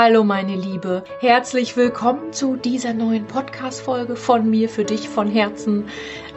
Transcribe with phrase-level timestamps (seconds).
[0.00, 5.88] Hallo meine Liebe, herzlich willkommen zu dieser neuen Podcast-Folge von mir für dich von Herzen.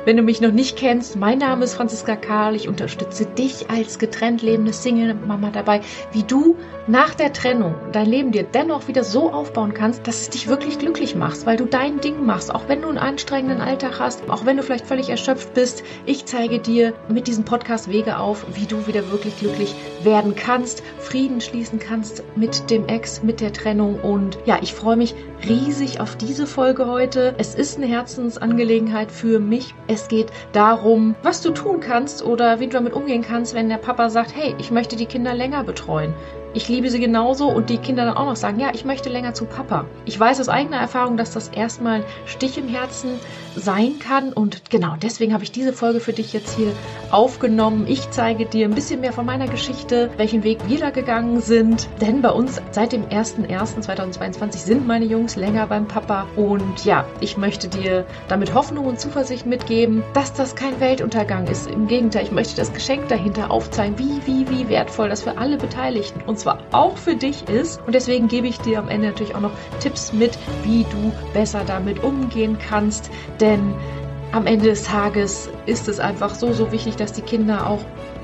[0.04, 2.56] Wenn du mich noch nicht kennst, mein Name ist Franziska Karl.
[2.56, 5.82] Ich unterstütze dich als getrennt lebende Single-Mama dabei,
[6.12, 6.56] wie du
[6.88, 10.80] nach der Trennung dein Leben dir dennoch wieder so aufbauen kannst, dass es dich wirklich
[10.80, 14.44] glücklich machst, weil du dein Ding machst, auch wenn du einen anstrengenden Alltag hast, auch
[14.44, 15.84] wenn du vielleicht völlig erschöpft bist.
[16.08, 20.82] Ich zeige dir mit diesem Podcast Wege auf, wie du wieder wirklich glücklich werden kannst,
[20.98, 25.14] Frieden schließen kannst mit dem Ex, mit der Trennung und ja, ich freue mich
[25.48, 27.36] riesig auf diese Folge heute.
[27.38, 29.74] Es ist eine Herzensangelegenheit für mich.
[29.94, 33.76] Es geht darum, was du tun kannst oder wie du damit umgehen kannst, wenn der
[33.76, 36.14] Papa sagt, hey, ich möchte die Kinder länger betreuen
[36.54, 39.34] ich liebe sie genauso und die Kinder dann auch noch sagen, ja, ich möchte länger
[39.34, 39.86] zu Papa.
[40.06, 43.12] Ich weiß aus eigener Erfahrung, dass das erstmal Stich im Herzen
[43.56, 46.72] sein kann und genau deswegen habe ich diese Folge für dich jetzt hier
[47.12, 47.86] aufgenommen.
[47.88, 51.88] Ich zeige dir ein bisschen mehr von meiner Geschichte, welchen Weg wir da gegangen sind,
[52.00, 57.38] denn bei uns seit dem 01.01.2022 sind meine Jungs länger beim Papa und ja, ich
[57.38, 61.70] möchte dir damit Hoffnung und Zuversicht mitgeben, dass das kein Weltuntergang ist.
[61.70, 65.58] Im Gegenteil, ich möchte das Geschenk dahinter aufzeigen, wie, wie, wie wertvoll das für alle
[65.58, 67.82] Beteiligten uns zwar auch für dich ist.
[67.86, 71.64] Und deswegen gebe ich dir am Ende natürlich auch noch Tipps mit, wie du besser
[71.66, 73.10] damit umgehen kannst.
[73.40, 73.74] Denn
[74.32, 77.80] am Ende des Tages ist es einfach so, so wichtig, dass die Kinder auch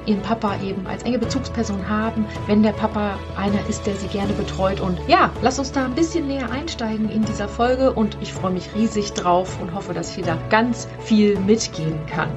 [0.05, 4.33] ihren Papa eben als enge Bezugsperson haben, wenn der Papa einer ist, der sie gerne
[4.33, 4.79] betreut.
[4.79, 8.53] Und ja, lass uns da ein bisschen näher einsteigen in dieser Folge und ich freue
[8.53, 12.29] mich riesig drauf und hoffe, dass ich da ganz viel mitgeben kann.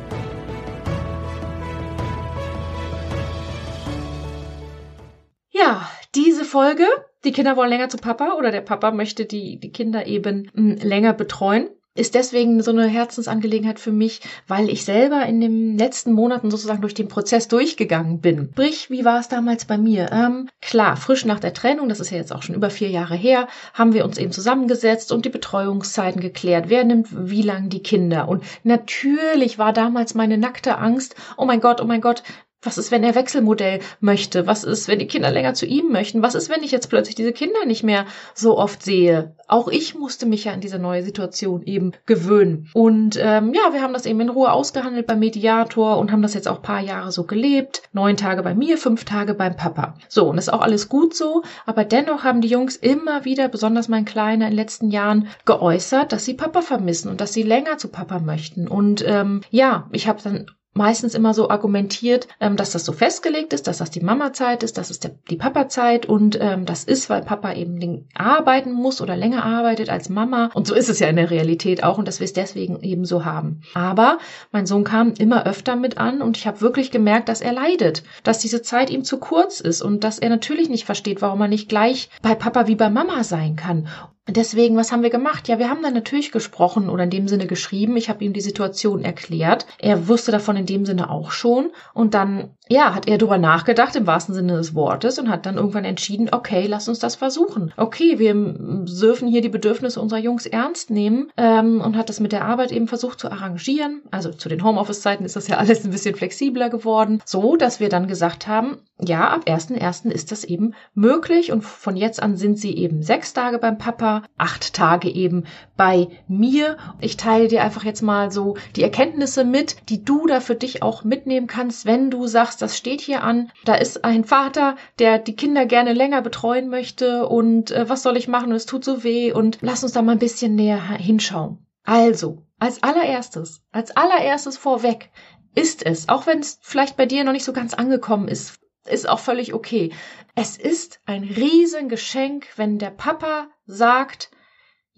[6.50, 6.84] Folge,
[7.24, 10.76] die Kinder wollen länger zu Papa oder der Papa möchte die, die Kinder eben hm,
[10.82, 16.12] länger betreuen ist deswegen so eine Herzensangelegenheit für mich, weil ich selber in den letzten
[16.12, 18.50] Monaten sozusagen durch den Prozess durchgegangen bin.
[18.52, 20.10] Sprich, wie war es damals bei mir?
[20.12, 23.16] Ähm, klar, frisch nach der Trennung, das ist ja jetzt auch schon über vier Jahre
[23.16, 26.66] her, haben wir uns eben zusammengesetzt und die Betreuungszeiten geklärt.
[26.68, 28.28] Wer nimmt wie lang die Kinder?
[28.28, 32.22] Und natürlich war damals meine nackte Angst, oh mein Gott, oh mein Gott,
[32.62, 34.46] was ist, wenn er Wechselmodell möchte?
[34.46, 36.22] Was ist, wenn die Kinder länger zu ihm möchten?
[36.22, 38.04] Was ist, wenn ich jetzt plötzlich diese Kinder nicht mehr
[38.34, 39.34] so oft sehe?
[39.48, 42.68] Auch ich musste mich ja an diese neue Situation eben gewöhnen.
[42.74, 46.34] Und ähm, ja, wir haben das eben in Ruhe ausgehandelt beim Mediator und haben das
[46.34, 47.82] jetzt auch paar Jahre so gelebt.
[47.92, 49.94] Neun Tage bei mir, fünf Tage beim Papa.
[50.08, 51.42] So, und ist auch alles gut so.
[51.64, 56.12] Aber dennoch haben die Jungs immer wieder, besonders mein Kleiner in den letzten Jahren, geäußert,
[56.12, 58.68] dass sie Papa vermissen und dass sie länger zu Papa möchten.
[58.68, 63.52] Und ähm, ja, ich habe dann meistens immer so argumentiert, ähm, dass das so festgelegt
[63.52, 67.10] ist, dass das die Mama-Zeit ist, dass es der, die Papa-Zeit und ähm, das ist,
[67.10, 70.50] weil Papa eben arbeiten muss oder länger arbeitet als Mama.
[70.54, 73.04] Und so ist es ja in der Realität auch und dass wir es deswegen eben
[73.04, 73.62] so haben.
[73.74, 74.18] Aber
[74.52, 78.04] mein Sohn kam immer öfter mit an und ich habe wirklich gemerkt, dass er leidet,
[78.22, 81.48] dass diese Zeit ihm zu kurz ist und dass er natürlich nicht versteht, warum er
[81.48, 83.88] nicht gleich bei Papa wie bei Mama sein kann.
[84.30, 85.48] Deswegen, was haben wir gemacht?
[85.48, 87.96] Ja, wir haben dann natürlich gesprochen oder in dem Sinne geschrieben.
[87.96, 89.66] Ich habe ihm die Situation erklärt.
[89.78, 91.70] Er wusste davon in dem Sinne auch schon.
[91.94, 95.56] Und dann, ja, hat er darüber nachgedacht, im wahrsten Sinne des Wortes, und hat dann
[95.56, 97.72] irgendwann entschieden, okay, lass uns das versuchen.
[97.76, 102.30] Okay, wir dürfen hier die Bedürfnisse unserer Jungs ernst nehmen ähm, und hat das mit
[102.30, 104.02] der Arbeit eben versucht zu arrangieren.
[104.12, 107.88] Also zu den Homeoffice-Zeiten ist das ja alles ein bisschen flexibler geworden, so dass wir
[107.88, 110.10] dann gesagt haben, ja, ab 1.1.
[110.10, 114.22] ist das eben möglich und von jetzt an sind sie eben sechs Tage beim Papa,
[114.36, 115.44] acht Tage eben
[115.76, 116.76] bei mir.
[117.00, 120.82] Ich teile dir einfach jetzt mal so die Erkenntnisse mit, die du da für dich
[120.82, 125.18] auch mitnehmen kannst, wenn du sagst, das steht hier an, da ist ein Vater, der
[125.18, 129.02] die Kinder gerne länger betreuen möchte und äh, was soll ich machen es tut so
[129.02, 131.66] weh und lass uns da mal ein bisschen näher hinschauen.
[131.84, 135.10] Also, als allererstes, als allererstes vorweg,
[135.54, 139.08] ist es, auch wenn es vielleicht bei dir noch nicht so ganz angekommen ist, ist
[139.08, 139.92] auch völlig okay.
[140.34, 144.30] Es ist ein Riesengeschenk, wenn der Papa sagt,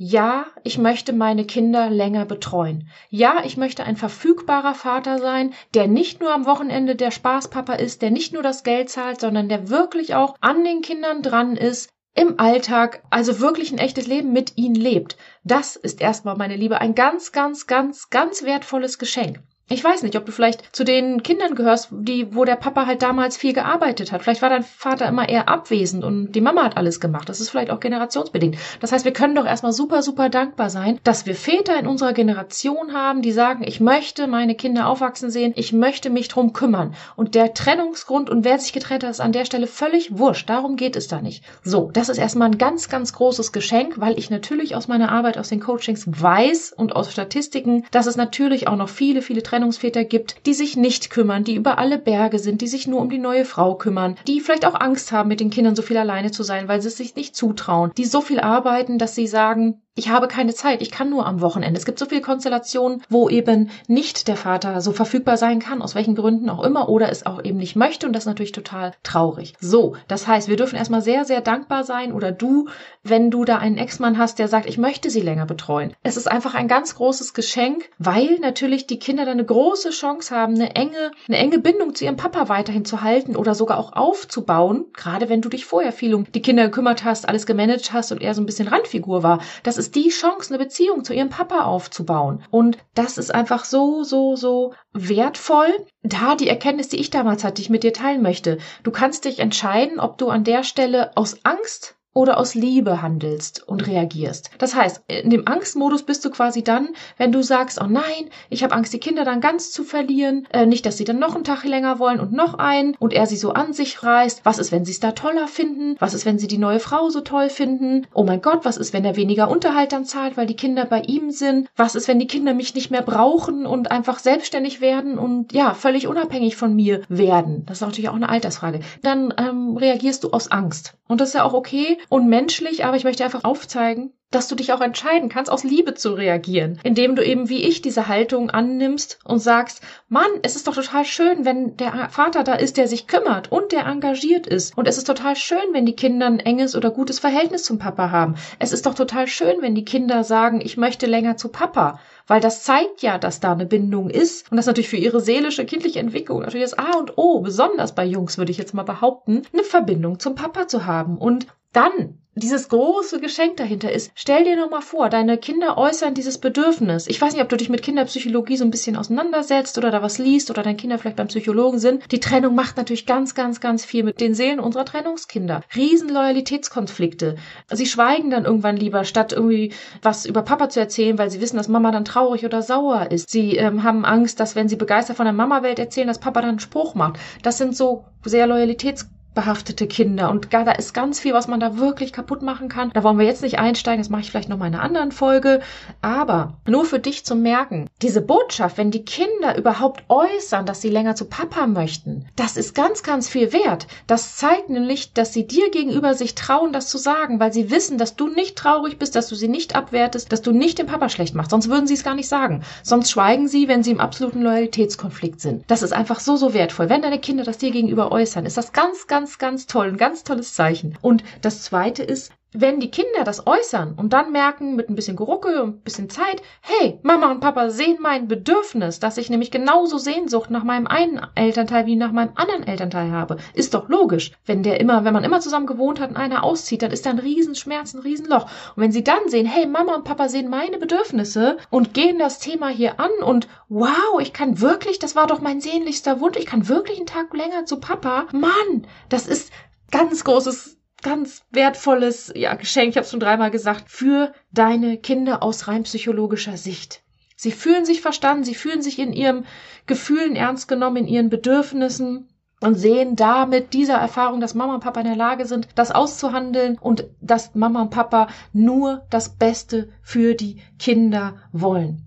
[0.04, 2.88] ja, ich möchte meine Kinder länger betreuen.
[3.08, 8.02] Ja, ich möchte ein verfügbarer Vater sein, der nicht nur am Wochenende der Spaßpapa ist,
[8.02, 11.88] der nicht nur das Geld zahlt, sondern der wirklich auch an den Kindern dran ist,
[12.16, 15.16] im Alltag, also wirklich ein echtes Leben mit ihnen lebt.
[15.44, 19.38] Das ist erstmal, meine Liebe, ein ganz, ganz, ganz, ganz wertvolles Geschenk.
[19.69, 23.00] Ich weiß nicht, ob du vielleicht zu den Kindern gehörst, die, wo der Papa halt
[23.00, 24.23] damals viel gearbeitet hat.
[24.23, 27.29] Vielleicht war dein Vater immer eher abwesend und die Mama hat alles gemacht.
[27.29, 28.59] Das ist vielleicht auch generationsbedingt.
[28.81, 32.12] Das heißt, wir können doch erstmal super, super dankbar sein, dass wir Väter in unserer
[32.12, 36.94] Generation haben, die sagen, ich möchte meine Kinder aufwachsen sehen, ich möchte mich drum kümmern.
[37.17, 40.50] Und der Trennungsgrund und wer sich getrennt hat, ist an der Stelle völlig wurscht.
[40.50, 41.44] Darum geht es da nicht.
[41.62, 45.38] So, das ist erstmal ein ganz, ganz großes Geschenk, weil ich natürlich aus meiner Arbeit,
[45.38, 50.04] aus den Coachings weiß und aus Statistiken, dass es natürlich auch noch viele, viele Trennungsväter
[50.04, 53.19] gibt, die sich nicht kümmern, die über alle Berge sind, die sich nur um die
[53.19, 56.43] neue Frau kümmern, die vielleicht auch Angst haben, mit den Kindern so viel alleine zu
[56.43, 60.09] sein, weil sie es sich nicht zutrauen, die so viel arbeiten, dass sie sagen, ich
[60.09, 61.79] habe keine Zeit, ich kann nur am Wochenende.
[61.79, 65.94] Es gibt so viele Konstellationen, wo eben nicht der Vater so verfügbar sein kann, aus
[65.94, 68.93] welchen Gründen auch immer, oder es auch eben nicht möchte und das ist natürlich total
[69.03, 69.53] traurig.
[69.61, 72.69] So, das heißt, wir dürfen erstmal sehr, sehr dankbar sein oder du,
[73.03, 75.93] wenn du da einen Ex-Mann hast, der sagt, ich möchte sie länger betreuen.
[76.03, 80.35] Es ist einfach ein ganz großes Geschenk, weil natürlich die Kinder dann eine große Chance
[80.35, 83.93] haben, eine enge, eine enge Bindung zu ihrem Papa weiterhin zu halten oder sogar auch
[83.93, 88.11] aufzubauen, gerade wenn du dich vorher viel um die Kinder gekümmert hast, alles gemanagt hast
[88.11, 89.41] und er so ein bisschen Randfigur war.
[89.65, 92.44] Das ist die Chance, eine Beziehung zu ihrem Papa aufzubauen.
[92.50, 95.73] Und das ist einfach so, so, so wertvoll.
[96.02, 98.58] Da die Erkenntnis, die ich damals hatte, die ich mit dir teilen möchte.
[98.84, 103.67] Du kannst dich entscheiden, ob du an der Stelle aus Angst oder aus Liebe handelst
[103.67, 104.50] und reagierst.
[104.59, 108.62] Das heißt, in dem Angstmodus bist du quasi dann, wenn du sagst, oh nein, ich
[108.62, 111.44] habe Angst, die Kinder dann ganz zu verlieren, äh, nicht, dass sie dann noch einen
[111.44, 114.43] Tag länger wollen und noch einen und er sie so an sich reißt.
[114.44, 115.97] Was ist, wenn sie es da toller finden?
[115.99, 118.06] Was ist, wenn sie die neue Frau so toll finden?
[118.12, 121.00] Oh mein Gott, was ist, wenn er weniger Unterhalt dann zahlt, weil die Kinder bei
[121.00, 121.69] ihm sind?
[121.76, 125.75] Was ist, wenn die Kinder mich nicht mehr brauchen und einfach selbstständig werden und ja,
[125.75, 127.65] völlig unabhängig von mir werden?
[127.67, 128.81] Das ist natürlich auch eine Altersfrage.
[129.03, 130.94] Dann ähm, reagierst du aus Angst.
[131.08, 134.54] Und das ist ja auch okay und menschlich, aber ich möchte einfach aufzeigen, dass du
[134.54, 138.50] dich auch entscheiden kannst, aus Liebe zu reagieren, indem du eben wie ich diese Haltung
[138.50, 142.88] annimmst und sagst, Mann, es ist doch total schön, wenn der Vater da ist, der
[142.88, 144.76] sich kümmert und der engagiert ist.
[144.76, 148.10] Und es ist total schön, wenn die Kinder ein enges oder gutes Verhältnis zum Papa
[148.10, 148.37] haben.
[148.58, 152.00] Es ist doch total schön, wenn die Kinder sagen, ich möchte länger zu Papa.
[152.26, 154.50] Weil das zeigt ja, dass da eine Bindung ist.
[154.50, 158.04] Und das natürlich für ihre seelische, kindliche Entwicklung natürlich das A und O, besonders bei
[158.04, 161.19] Jungs würde ich jetzt mal behaupten, eine Verbindung zum Papa zu haben.
[161.19, 166.14] Und dann dieses große Geschenk dahinter ist, stell dir nur mal vor, deine Kinder äußern
[166.14, 167.06] dieses Bedürfnis.
[167.06, 170.17] Ich weiß nicht, ob du dich mit Kinderpsychologie so ein bisschen auseinandersetzt oder da was
[170.17, 172.11] liest oder deine Kinder vielleicht beim Psychologen sind.
[172.11, 175.62] Die Trennung macht natürlich ganz, ganz, ganz viel mit den Seelen unserer Trennungskinder.
[175.76, 177.37] Riesenloyalitätskonflikte.
[177.70, 181.58] Sie schweigen dann irgendwann lieber, statt irgendwie was über Papa zu erzählen, weil sie wissen,
[181.58, 183.29] dass Mama dann traurig oder sauer ist.
[183.29, 186.50] Sie ähm, haben Angst, dass wenn sie begeistert von der Mama-Welt erzählen, dass Papa dann
[186.50, 187.19] einen Spruch macht.
[187.43, 190.31] Das sind so sehr Loyalitätskonflikte behaftete Kinder.
[190.31, 192.90] Und da ist ganz viel, was man da wirklich kaputt machen kann.
[192.93, 195.12] Da wollen wir jetzt nicht einsteigen, das mache ich vielleicht noch mal in einer anderen
[195.12, 195.61] Folge.
[196.00, 200.90] Aber nur für dich zu merken, diese Botschaft, wenn die Kinder überhaupt äußern, dass sie
[200.90, 203.87] länger zu Papa möchten, das ist ganz, ganz viel wert.
[204.06, 207.99] Das zeigt nämlich, dass sie dir gegenüber sich trauen, das zu sagen, weil sie wissen,
[207.99, 211.08] dass du nicht traurig bist, dass du sie nicht abwertest, dass du nicht den Papa
[211.08, 211.50] schlecht machst.
[211.50, 212.62] Sonst würden sie es gar nicht sagen.
[212.82, 215.64] Sonst schweigen sie, wenn sie im absoluten Loyalitätskonflikt sind.
[215.69, 216.88] Das ist einfach so, so wertvoll.
[216.88, 219.98] Wenn deine Kinder das dir gegenüber äußern, ist das ganz, ganz ganz, ganz toll, ein
[219.98, 220.98] ganz tolles Zeichen.
[221.00, 225.16] Und das zweite ist, wenn die Kinder das äußern und dann merken mit ein bisschen
[225.16, 229.50] Gerucke und ein bisschen Zeit, hey, Mama und Papa sehen mein Bedürfnis, dass ich nämlich
[229.50, 234.32] genauso Sehnsucht nach meinem einen Elternteil wie nach meinem anderen Elternteil habe, ist doch logisch.
[234.44, 237.10] Wenn der immer, wenn man immer zusammen gewohnt hat und einer auszieht, dann ist da
[237.10, 238.44] ein Riesenschmerz, ein Riesenloch.
[238.76, 242.38] Und wenn sie dann sehen, hey, Mama und Papa sehen meine Bedürfnisse und gehen das
[242.38, 246.46] Thema hier an und wow, ich kann wirklich, das war doch mein sehnlichster Wunsch, ich
[246.46, 248.26] kann wirklich einen Tag länger zu Papa.
[248.32, 249.52] Mann, das ist
[249.90, 255.43] ganz großes ganz wertvolles ja, Geschenk, ich habe es schon dreimal gesagt, für deine Kinder
[255.43, 257.02] aus rein psychologischer Sicht.
[257.37, 259.46] Sie fühlen sich verstanden, sie fühlen sich in ihren
[259.86, 262.29] Gefühlen ernst genommen, in ihren Bedürfnissen
[262.60, 266.79] und sehen damit dieser Erfahrung, dass Mama und Papa in der Lage sind, das auszuhandeln
[266.79, 272.06] und dass Mama und Papa nur das Beste für die Kinder wollen.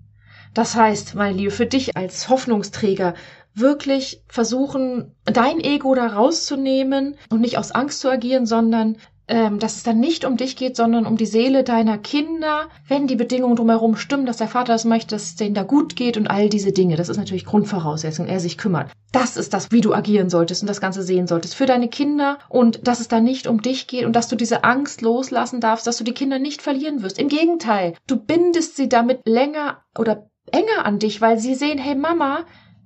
[0.54, 3.12] Das heißt, meine Liebe, für dich als Hoffnungsträger
[3.56, 8.96] wirklich versuchen, dein Ego da rauszunehmen und nicht aus Angst zu agieren, sondern
[9.28, 13.06] ähm, dass es dann nicht um dich geht, sondern um die Seele deiner Kinder, wenn
[13.06, 16.16] die Bedingungen drumherum stimmen, dass der Vater das möchte, dass es denen da gut geht
[16.16, 16.96] und all diese Dinge.
[16.96, 18.90] Das ist natürlich Grundvoraussetzung, er sich kümmert.
[19.10, 22.38] Das ist das, wie du agieren solltest und das Ganze sehen solltest für deine Kinder
[22.48, 25.86] und dass es da nicht um dich geht und dass du diese Angst loslassen darfst,
[25.86, 27.18] dass du die Kinder nicht verlieren wirst.
[27.18, 31.96] Im Gegenteil, du bindest sie damit länger oder enger an dich, weil sie sehen, hey
[31.96, 32.44] Mama,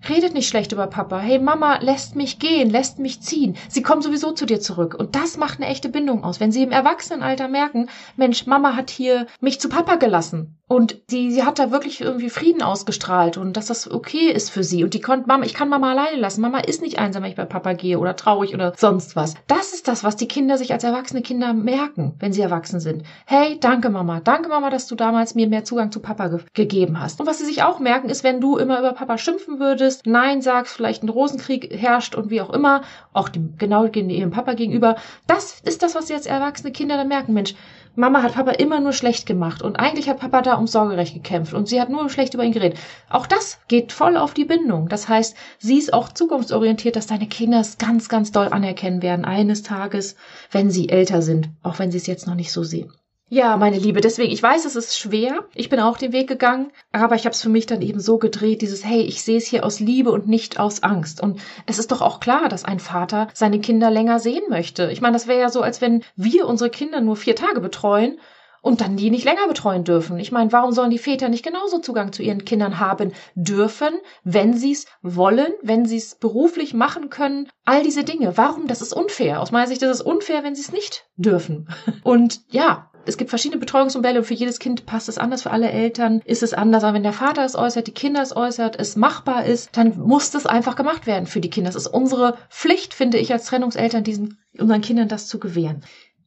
[0.08, 1.18] Redet nicht schlecht über Papa.
[1.18, 3.56] Hey, Mama lässt mich gehen, lässt mich ziehen.
[3.68, 4.94] Sie kommen sowieso zu dir zurück.
[4.94, 6.40] Und das macht eine echte Bindung aus.
[6.40, 10.59] Wenn sie im Erwachsenenalter merken, Mensch, Mama hat hier mich zu Papa gelassen.
[10.70, 14.62] Und sie, sie hat da wirklich irgendwie Frieden ausgestrahlt und dass das okay ist für
[14.62, 14.84] sie.
[14.84, 16.42] Und die konnte, Mama, ich kann Mama alleine lassen.
[16.42, 19.34] Mama ist nicht einsam, wenn ich bei Papa gehe oder traurig oder sonst was.
[19.48, 23.02] Das ist das, was die Kinder sich als erwachsene Kinder merken, wenn sie erwachsen sind.
[23.26, 24.20] Hey, danke Mama.
[24.20, 27.18] Danke Mama, dass du damals mir mehr Zugang zu Papa ge gegeben hast.
[27.18, 30.40] Und was sie sich auch merken, ist, wenn du immer über Papa schimpfen würdest, Nein
[30.40, 34.94] sagst, vielleicht ein Rosenkrieg herrscht und wie auch immer, auch dem, genau ihrem Papa gegenüber.
[35.26, 37.34] Das ist das, was sie als erwachsene Kinder dann merken.
[37.34, 37.56] Mensch,
[37.96, 41.54] Mama hat Papa immer nur schlecht gemacht und eigentlich hat Papa da ums Sorgerecht gekämpft
[41.54, 42.78] und sie hat nur schlecht über ihn geredet.
[43.08, 44.88] Auch das geht voll auf die Bindung.
[44.88, 49.24] Das heißt, sie ist auch zukunftsorientiert, dass deine Kinder es ganz, ganz doll anerkennen werden
[49.24, 50.14] eines Tages,
[50.50, 52.92] wenn sie älter sind, auch wenn sie es jetzt noch nicht so sehen.
[53.32, 55.44] Ja, meine Liebe, deswegen, ich weiß, es ist schwer.
[55.54, 58.18] Ich bin auch den Weg gegangen, aber ich habe es für mich dann eben so
[58.18, 61.22] gedreht, dieses, hey, ich sehe es hier aus Liebe und nicht aus Angst.
[61.22, 64.90] Und es ist doch auch klar, dass ein Vater seine Kinder länger sehen möchte.
[64.90, 68.18] Ich meine, das wäre ja so, als wenn wir unsere Kinder nur vier Tage betreuen
[68.62, 70.18] und dann die nicht länger betreuen dürfen.
[70.18, 73.90] Ich meine, warum sollen die Väter nicht genauso Zugang zu ihren Kindern haben dürfen,
[74.24, 77.48] wenn sie es wollen, wenn sie es beruflich machen können?
[77.64, 78.36] All diese Dinge.
[78.36, 78.66] Warum?
[78.66, 79.40] Das ist unfair.
[79.40, 81.68] Aus meiner Sicht ist es unfair, wenn sie es nicht dürfen.
[82.02, 85.42] Und ja, es gibt verschiedene Betreuungsmodelle und für jedes Kind passt es anders.
[85.42, 86.84] Für alle Eltern ist es anders.
[86.84, 90.30] Aber wenn der Vater es äußert, die Kinder es äußert, es machbar ist, dann muss
[90.30, 91.70] das einfach gemacht werden für die Kinder.
[91.70, 95.82] Es ist unsere Pflicht, finde ich, als Trennungseltern, diesen unseren Kindern das zu gewähren.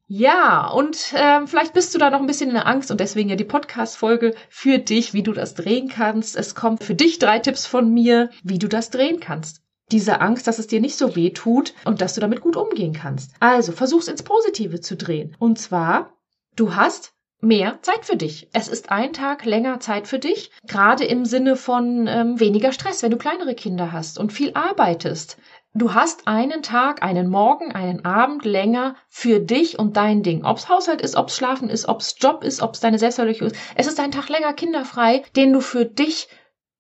[0.08, 3.30] Ja, und ähm, vielleicht bist du da noch ein bisschen in der Angst und deswegen
[3.30, 6.36] ja die Podcast-Folge für dich, wie du das drehen kannst.
[6.36, 10.48] Es kommt für dich drei Tipps von mir, wie du das drehen kannst diese Angst,
[10.48, 13.32] dass es dir nicht so weh tut und dass du damit gut umgehen kannst.
[13.40, 15.36] Also versuch's ins Positive zu drehen.
[15.40, 16.14] Und zwar
[16.56, 18.48] Du hast mehr Zeit für dich.
[18.54, 23.02] Es ist ein Tag länger Zeit für dich, gerade im Sinne von ähm, weniger Stress,
[23.02, 25.38] wenn du kleinere Kinder hast und viel arbeitest.
[25.74, 30.46] Du hast einen Tag, einen Morgen, einen Abend länger für dich und dein Ding.
[30.46, 33.58] Ob's Haushalt ist, ob's Schlafen ist, ob's Job ist, ob's deine Selbstverwirklichung ist.
[33.76, 36.28] Es ist ein Tag länger kinderfrei, den du für dich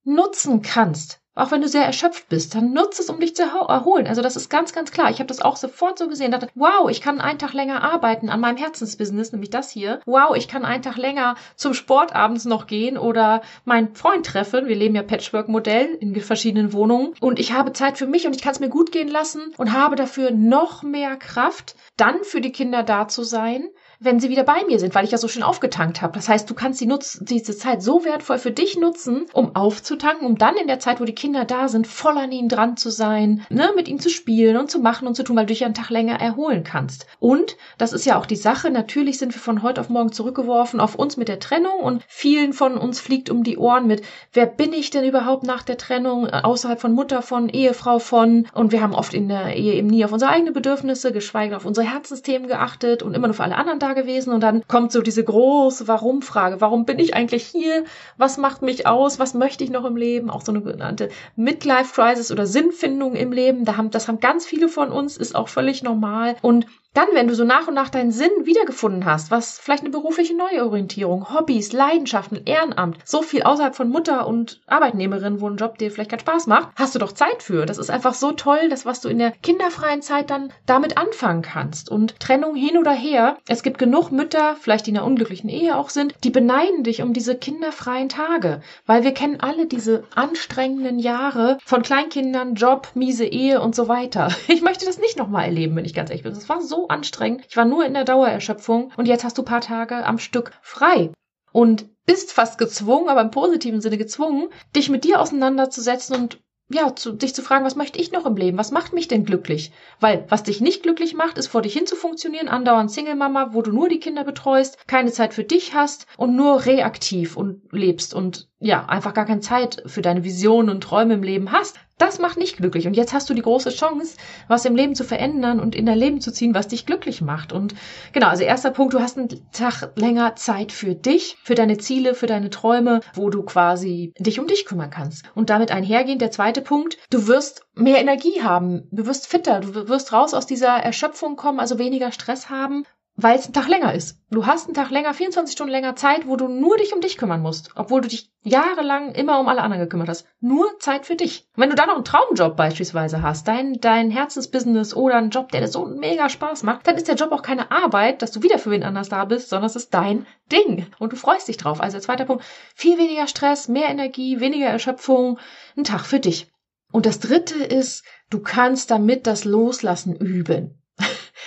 [0.03, 1.22] nutzen kannst.
[1.35, 4.05] Auch wenn du sehr erschöpft bist, dann nutze es, um dich zu erholen.
[4.05, 5.09] Also das ist ganz, ganz klar.
[5.09, 6.31] Ich habe das auch sofort so gesehen.
[6.31, 9.99] Dachte, wow, ich kann einen Tag länger arbeiten an meinem Herzensbusiness, nämlich das hier.
[10.05, 14.67] Wow, ich kann einen Tag länger zum Sport abends noch gehen oder meinen Freund treffen.
[14.67, 17.13] Wir leben ja Patchwork-Modell in verschiedenen Wohnungen.
[17.19, 19.73] Und ich habe Zeit für mich und ich kann es mir gut gehen lassen und
[19.73, 23.67] habe dafür noch mehr Kraft, dann für die Kinder da zu sein,
[24.03, 26.13] wenn sie wieder bei mir sind, weil ich ja so schön aufgetankt habe.
[26.13, 30.27] Das heißt, du kannst die Nutz diese Zeit so wertvoll für dich nutzen, um aufzutanken,
[30.27, 32.89] um dann in der Zeit, wo die Kinder da sind, voll an ihnen dran zu
[32.89, 35.63] sein, ne, mit ihnen zu spielen und zu machen und zu tun, weil du dich
[35.63, 37.07] einen Tag länger erholen kannst.
[37.19, 38.69] Und das ist ja auch die Sache.
[38.69, 42.53] Natürlich sind wir von heute auf morgen zurückgeworfen auf uns mit der Trennung und vielen
[42.53, 46.27] von uns fliegt um die Ohren mit, wer bin ich denn überhaupt nach der Trennung,
[46.27, 50.03] außerhalb von Mutter von, Ehefrau von und wir haben oft in der Ehe eben nie
[50.03, 53.79] auf unsere eigenen Bedürfnisse, geschweige auf unsere Herzensthemen geachtet und immer nur für alle anderen
[53.79, 56.61] da gewesen und dann kommt so diese große Warum-Frage.
[56.61, 57.83] Warum bin ich eigentlich hier?
[58.17, 59.19] Was macht mich aus?
[59.19, 60.29] Was möchte ich noch im Leben?
[60.29, 63.65] Auch so eine genannte Midlife-Crisis oder Sinnfindung im Leben.
[63.65, 66.35] Da haben, das haben ganz viele von uns, ist auch völlig normal.
[66.41, 69.91] Und dann, wenn du so nach und nach deinen Sinn wiedergefunden hast, was vielleicht eine
[69.91, 75.77] berufliche Neuorientierung, Hobbys, Leidenschaften, Ehrenamt, so viel außerhalb von Mutter und Arbeitnehmerin, wo ein Job
[75.77, 77.65] dir vielleicht keinen Spaß macht, hast du doch Zeit für.
[77.65, 81.41] Das ist einfach so toll, das, was du in der kinderfreien Zeit dann damit anfangen
[81.41, 81.89] kannst.
[81.89, 85.75] Und Trennung hin oder her, es gibt genug Mütter, vielleicht die in einer unglücklichen Ehe
[85.77, 90.99] auch sind, die beneiden dich um diese kinderfreien Tage, weil wir kennen alle diese anstrengenden
[90.99, 94.29] Jahre von Kleinkindern, Job, miese Ehe und so weiter.
[94.53, 96.33] Ich möchte das nicht nochmal erleben, wenn ich ganz ehrlich bin.
[96.33, 97.45] Das war so anstrengend.
[97.47, 101.11] Ich war nur in der Dauererschöpfung und jetzt hast du paar Tage am Stück frei.
[101.51, 106.95] Und bist fast gezwungen, aber im positiven Sinne gezwungen, dich mit dir auseinanderzusetzen und ja,
[106.95, 108.57] zu, dich zu fragen, was möchte ich noch im Leben?
[108.57, 109.71] Was macht mich denn glücklich?
[109.99, 113.61] Weil was dich nicht glücklich macht, ist vor dich hin zu funktionieren, andauernd Single-Mama, wo
[113.61, 118.13] du nur die Kinder betreust, keine Zeit für dich hast und nur reaktiv und lebst
[118.13, 121.77] und ja, einfach gar keine Zeit für deine Visionen und Träume im Leben hast.
[121.97, 122.87] Das macht nicht glücklich.
[122.87, 124.15] Und jetzt hast du die große Chance,
[124.47, 127.51] was im Leben zu verändern und in dein Leben zu ziehen, was dich glücklich macht.
[127.51, 127.75] Und
[128.13, 132.15] genau, also erster Punkt, du hast einen Tag länger Zeit für dich, für deine Ziele,
[132.15, 135.25] für deine Träume, wo du quasi dich um dich kümmern kannst.
[135.35, 139.87] Und damit einhergehend der zweite Punkt, du wirst mehr Energie haben, du wirst fitter, du
[139.89, 143.93] wirst raus aus dieser Erschöpfung kommen, also weniger Stress haben weil es ein Tag länger
[143.93, 144.19] ist.
[144.31, 147.17] Du hast einen Tag länger, 24 Stunden länger Zeit, wo du nur dich um dich
[147.17, 150.25] kümmern musst, obwohl du dich jahrelang immer um alle anderen gekümmert hast.
[150.39, 151.47] Nur Zeit für dich.
[151.55, 155.51] Und wenn du dann noch einen Traumjob beispielsweise hast, dein, dein Herzensbusiness oder einen Job,
[155.51, 158.41] der dir so mega Spaß macht, dann ist der Job auch keine Arbeit, dass du
[158.41, 160.87] wieder für wen anders da bist, sondern es ist dein Ding.
[160.97, 161.81] Und du freust dich drauf.
[161.81, 162.43] Also der zweite Punkt,
[162.73, 165.37] viel weniger Stress, mehr Energie, weniger Erschöpfung,
[165.77, 166.51] ein Tag für dich.
[166.91, 170.82] Und das dritte ist, du kannst damit das Loslassen üben.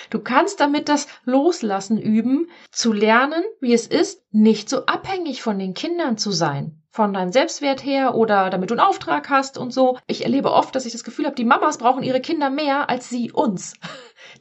[0.09, 5.59] Du kannst damit das Loslassen üben, zu lernen, wie es ist, nicht so abhängig von
[5.59, 6.81] den Kindern zu sein.
[6.91, 9.99] Von deinem Selbstwert her oder damit du einen Auftrag hast und so.
[10.07, 13.09] Ich erlebe oft, dass ich das Gefühl habe, die Mamas brauchen ihre Kinder mehr als
[13.09, 13.73] sie uns.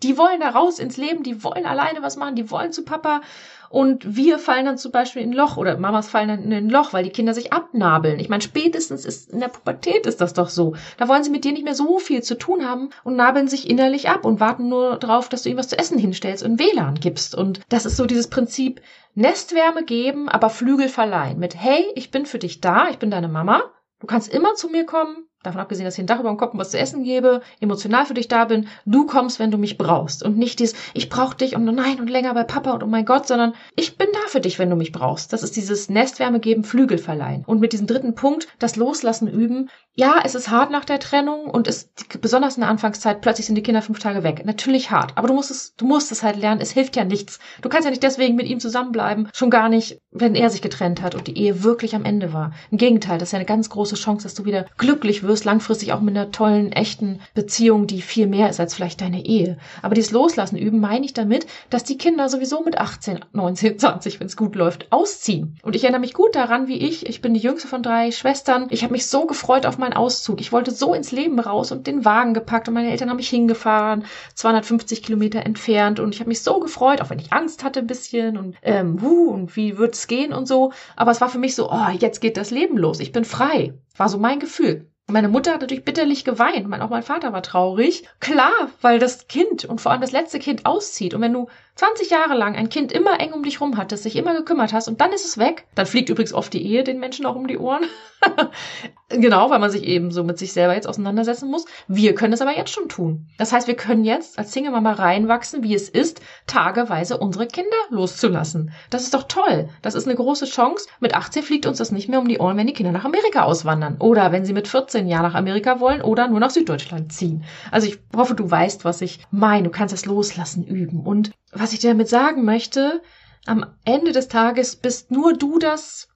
[0.02, 3.20] Die wollen da raus ins Leben, die wollen alleine was machen, die wollen zu Papa
[3.68, 6.70] und wir fallen dann zum Beispiel in ein Loch oder Mamas fallen dann in ein
[6.70, 8.18] Loch, weil die Kinder sich abnabeln.
[8.20, 10.74] Ich meine, spätestens ist in der Pubertät ist das doch so.
[10.98, 13.68] Da wollen sie mit dir nicht mehr so viel zu tun haben und nabeln sich
[13.68, 17.00] innerlich ab und warten nur darauf, dass du ihnen was zu essen hinstellst und WLAN
[17.00, 17.34] gibst.
[17.34, 18.80] Und das ist so dieses Prinzip
[19.14, 21.38] Nestwärme geben, aber Flügel verleihen.
[21.38, 23.62] Mit Hey, ich bin für dich da, ich bin deine Mama.
[23.98, 26.52] Du kannst immer zu mir kommen, davon abgesehen, dass ich ein Dach über dem Kopf
[26.52, 29.78] und was zu essen gebe, emotional für dich da bin, du kommst, wenn du mich
[29.78, 30.22] brauchst.
[30.22, 33.04] Und nicht dieses, ich brauch dich und nein und länger bei Papa und oh mein
[33.04, 35.32] Gott, sondern ich bin da für dich, wenn du mich brauchst.
[35.32, 37.44] Das ist dieses Nestwärme geben, Flügel verleihen.
[37.46, 41.46] Und mit diesem dritten Punkt, das Loslassen üben, ja, es ist hart nach der Trennung
[41.46, 44.44] und es, besonders in der Anfangszeit, plötzlich sind die Kinder fünf Tage weg.
[44.44, 45.16] Natürlich hart.
[45.16, 46.60] Aber du musst es, du musst es halt lernen.
[46.60, 47.38] Es hilft ja nichts.
[47.62, 49.30] Du kannst ja nicht deswegen mit ihm zusammenbleiben.
[49.32, 52.52] Schon gar nicht, wenn er sich getrennt hat und die Ehe wirklich am Ende war.
[52.70, 55.92] Im Gegenteil, das ist ja eine ganz große Chance, dass du wieder glücklich wirst, langfristig
[55.92, 59.58] auch mit einer tollen, echten Beziehung, die viel mehr ist als vielleicht deine Ehe.
[59.82, 64.20] Aber dieses Loslassen üben meine ich damit, dass die Kinder sowieso mit 18, 19, 20,
[64.20, 65.58] wenn es gut läuft, ausziehen.
[65.62, 68.66] Und ich erinnere mich gut daran, wie ich, ich bin die jüngste von drei Schwestern,
[68.70, 70.40] ich habe mich so gefreut auf meinen Auszug.
[70.40, 73.28] Ich wollte so ins Leben raus und den Wagen gepackt und meine Eltern haben mich
[73.28, 77.80] hingefahren, 250 Kilometer entfernt und ich habe mich so gefreut, auch wenn ich Angst hatte
[77.80, 80.72] ein bisschen und ähm, wuh, und wie wird's gehen und so.
[80.96, 83.00] Aber es war für mich so, oh, jetzt geht das Leben los.
[83.00, 83.74] Ich bin frei.
[83.96, 84.90] War so mein Gefühl.
[85.08, 86.66] Meine Mutter hat natürlich bitterlich geweint.
[86.82, 88.08] Auch mein Vater war traurig.
[88.18, 91.14] Klar, weil das Kind und vor allem das letzte Kind auszieht.
[91.14, 91.46] Und wenn du
[91.76, 94.88] 20 Jahre lang ein Kind immer eng um dich rum hattest, sich immer gekümmert hast
[94.88, 97.46] und dann ist es weg, dann fliegt übrigens oft die Ehe den Menschen auch um
[97.46, 97.84] die Ohren.
[99.10, 101.66] genau, weil man sich eben so mit sich selber jetzt auseinandersetzen muss.
[101.86, 103.28] Wir können es aber jetzt schon tun.
[103.36, 108.72] Das heißt, wir können jetzt als Single-Mama reinwachsen, wie es ist, tageweise unsere Kinder loszulassen.
[108.88, 109.68] Das ist doch toll.
[109.82, 110.88] Das ist eine große Chance.
[110.98, 113.42] Mit 18 fliegt uns das nicht mehr um die Ohren, wenn die Kinder nach Amerika
[113.42, 113.98] auswandern.
[114.00, 117.44] Oder wenn sie mit 14 Jahren nach Amerika wollen oder nur nach Süddeutschland ziehen.
[117.70, 119.64] Also ich hoffe, du weißt, was ich meine.
[119.64, 121.00] Du kannst das Loslassen üben.
[121.00, 123.02] Und was ich dir damit sagen möchte,
[123.46, 126.08] am Ende des Tages bist nur du das,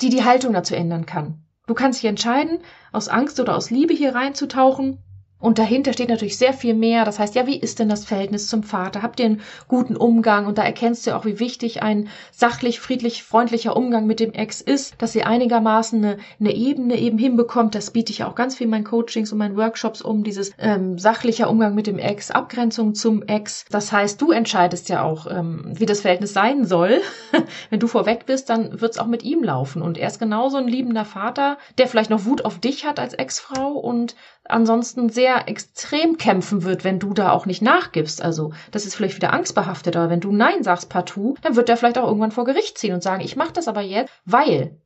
[0.00, 1.44] die die Haltung dazu ändern kann.
[1.66, 2.58] Du kannst dich entscheiden,
[2.92, 4.98] aus Angst oder aus Liebe hier reinzutauchen
[5.38, 7.04] und dahinter steht natürlich sehr viel mehr.
[7.04, 9.02] Das heißt, ja, wie ist denn das Verhältnis zum Vater?
[9.02, 10.46] Habt ihr einen guten Umgang?
[10.46, 14.62] Und da erkennst du auch, wie wichtig ein sachlich, friedlich, freundlicher Umgang mit dem Ex
[14.62, 17.74] ist, dass ihr einigermaßen eine, eine Ebene eben hinbekommt.
[17.74, 20.98] Das biete ich auch ganz viel in meinen Coachings und meinen Workshops um, dieses ähm,
[20.98, 23.66] sachlicher Umgang mit dem Ex, Abgrenzung zum Ex.
[23.70, 27.02] Das heißt, du entscheidest ja auch, ähm, wie das Verhältnis sein soll.
[27.70, 29.82] Wenn du vorweg bist, dann wird's auch mit ihm laufen.
[29.82, 33.12] Und er ist genauso ein liebender Vater, der vielleicht noch Wut auf dich hat als
[33.12, 34.16] Ex-Frau und
[34.48, 38.22] ansonsten sehr extrem kämpfen wird, wenn du da auch nicht nachgibst.
[38.22, 41.76] Also das ist vielleicht wieder angstbehaftet, aber wenn du Nein sagst partout, dann wird der
[41.76, 44.78] vielleicht auch irgendwann vor Gericht ziehen und sagen, ich mache das aber jetzt, weil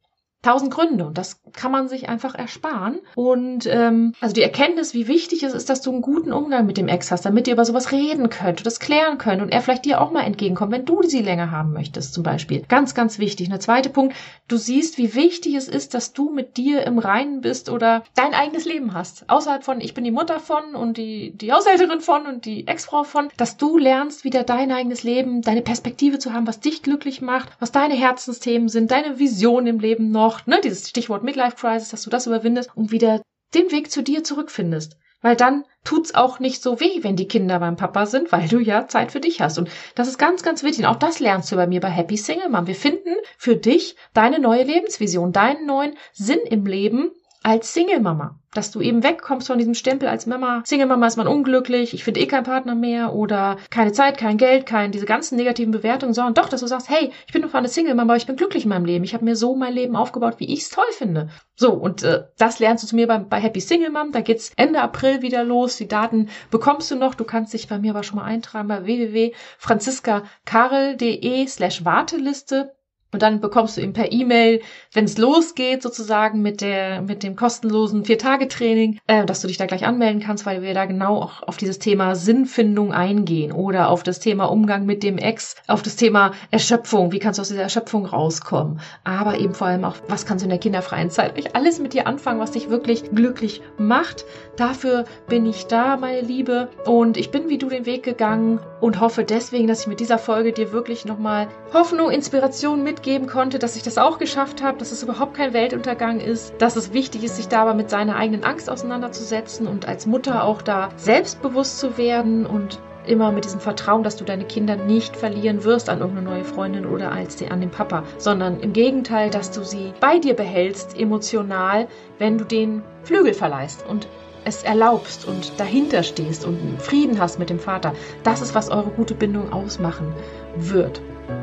[0.42, 3.00] tausend Gründe und das kann man sich einfach ersparen.
[3.14, 6.78] Und ähm, also die Erkenntnis, wie wichtig es ist, dass du einen guten Umgang mit
[6.78, 9.60] dem Ex hast, damit ihr über sowas reden könnt und das klären könnt und er
[9.60, 12.62] vielleicht dir auch mal entgegenkommt, wenn du sie länger haben möchtest, zum Beispiel.
[12.68, 13.48] Ganz, ganz wichtig.
[13.48, 14.16] Und der zweite Punkt,
[14.48, 18.32] du siehst, wie wichtig es ist, dass du mit dir im Reinen bist oder dein
[18.32, 19.28] eigenes Leben hast.
[19.28, 23.04] Außerhalb von, ich bin die Mutter von und die, die Haushälterin von und die Ex-Frau
[23.04, 27.20] von, dass du lernst, wieder dein eigenes Leben, deine Perspektive zu haben, was dich glücklich
[27.20, 31.56] macht, was deine Herzensthemen sind, deine Vision im Leben noch noch, ne, dieses Stichwort Midlife
[31.56, 33.22] Crisis, dass du das überwindest und wieder
[33.54, 34.96] den Weg zu dir zurückfindest.
[35.22, 38.58] Weil dann tut's auch nicht so weh, wenn die Kinder beim Papa sind, weil du
[38.58, 39.58] ja Zeit für dich hast.
[39.58, 40.86] Und das ist ganz, ganz wichtig.
[40.86, 42.66] Und auch das lernst du bei mir bei Happy Single Mom.
[42.66, 47.10] Wir finden für dich deine neue Lebensvision, deinen neuen Sinn im Leben
[47.42, 50.62] als Single Mama dass du eben wegkommst von diesem Stempel als Mama.
[50.64, 54.36] Single Mama ist man unglücklich, ich finde eh keinen Partner mehr oder keine Zeit, kein
[54.38, 57.54] Geld, kein diese ganzen negativen Bewertungen, sondern doch, dass du sagst, hey, ich bin doch
[57.54, 59.04] eine Single Mama, aber ich bin glücklich in meinem Leben.
[59.04, 61.28] Ich habe mir so mein Leben aufgebaut, wie ich es toll finde.
[61.54, 64.10] So, und äh, das lernst du zu mir bei, bei Happy Single Mom.
[64.12, 65.76] Da geht's Ende April wieder los.
[65.76, 67.14] Die Daten bekommst du noch.
[67.14, 72.72] Du kannst dich bei mir aber schon mal eintragen bei www.franziskakarel.de slash Warteliste.
[73.12, 74.60] Und dann bekommst du ihm per E-Mail,
[74.92, 79.66] wenn es losgeht, sozusagen mit der, mit dem kostenlosen Vier-Tage-Training, äh, dass du dich da
[79.66, 84.02] gleich anmelden kannst, weil wir da genau auch auf dieses Thema Sinnfindung eingehen oder auf
[84.02, 87.62] das Thema Umgang mit dem Ex, auf das Thema Erschöpfung, wie kannst du aus dieser
[87.62, 91.56] Erschöpfung rauskommen, aber eben vor allem auch, was kannst du in der kinderfreien Zeit nicht
[91.56, 94.24] alles mit dir anfangen, was dich wirklich glücklich macht.
[94.56, 99.00] Dafür bin ich da, meine Liebe, und ich bin wie du den Weg gegangen und
[99.00, 103.58] hoffe deswegen, dass ich mit dieser Folge dir wirklich nochmal Hoffnung, Inspiration mit mitgeben konnte,
[103.58, 107.24] dass ich das auch geschafft habe, dass es überhaupt kein Weltuntergang ist, dass es wichtig
[107.24, 111.78] ist, sich da aber mit seiner eigenen Angst auseinanderzusetzen und als Mutter auch da selbstbewusst
[111.78, 116.00] zu werden und immer mit diesem Vertrauen, dass du deine Kinder nicht verlieren wirst an
[116.00, 120.18] irgendeine neue Freundin oder als an den Papa, sondern im Gegenteil, dass du sie bei
[120.18, 124.08] dir behältst, emotional, wenn du den Flügel verleihst und
[124.44, 127.94] es erlaubst und dahinter stehst und Frieden hast mit dem Vater.
[128.24, 130.12] Das ist, was eure gute Bindung ausmachen
[130.56, 131.00] wird.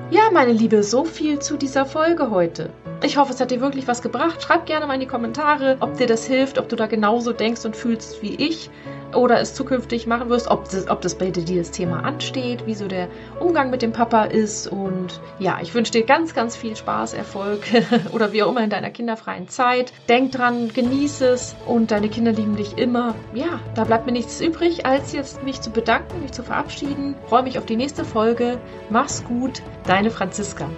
[0.10, 2.70] Ja, meine Liebe, so viel zu dieser Folge heute.
[3.04, 4.42] Ich hoffe, es hat dir wirklich was gebracht.
[4.42, 7.66] Schreib gerne mal in die Kommentare, ob dir das hilft, ob du da genauso denkst
[7.66, 8.70] und fühlst wie ich
[9.14, 12.76] oder es zukünftig machen wirst, ob das, ob das bei dir das Thema ansteht, wie
[12.76, 13.08] so der
[13.40, 14.68] Umgang mit dem Papa ist.
[14.68, 17.62] Und ja, ich wünsche dir ganz, ganz viel Spaß, Erfolg
[18.12, 19.94] oder wie auch immer in deiner kinderfreien Zeit.
[20.10, 23.16] Denk dran, genieße es und deine Kinder lieben dich immer.
[23.34, 27.16] Ja, da bleibt mir nichts übrig, als jetzt mich zu bedanken, mich zu verabschieden.
[27.28, 28.58] Freue mich auf die nächste Folge.
[28.90, 30.70] Mach's gut, deine Franziska.